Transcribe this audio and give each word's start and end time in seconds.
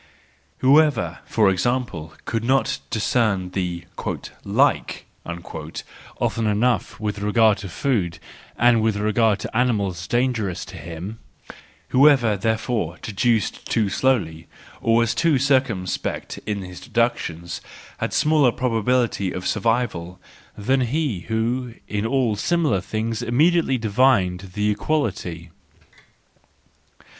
Whoever, 0.61 1.19
for 1.25 1.51
example, 1.51 2.15
could 2.25 2.43
not 2.43 2.79
discern 2.89 3.51
the 3.51 3.85
"like" 4.43 5.05
often 6.19 6.47
enough 6.47 6.99
with 6.99 7.19
regard 7.19 7.59
to 7.59 7.69
food, 7.69 8.17
and 8.57 8.81
with 8.81 8.95
regard 8.97 9.37
to 9.41 9.55
animals 9.55 10.07
dangerous 10.07 10.65
to 10.65 10.75
him, 10.77 11.19
whoever, 11.89 12.35
therefore, 12.35 12.97
deduced 13.03 13.67
too 13.69 13.89
slowly, 13.89 14.47
or 14.81 14.95
was 14.95 15.13
too 15.13 15.35
circum¬ 15.35 15.87
spect 15.87 16.39
in 16.47 16.63
his 16.63 16.79
deductions, 16.81 17.61
had 17.99 18.11
smaller 18.11 18.51
probability 18.51 19.31
of 19.31 19.45
survival 19.45 20.19
than 20.57 20.81
he 20.81 21.19
who 21.27 21.75
in 21.87 22.07
all 22.07 22.35
similar 22.35 22.81
things 22.81 23.21
immedi¬ 23.21 23.57
ately 23.61 23.79
divined 23.79 24.49
the 24.55 24.71
equality. 24.71 25.51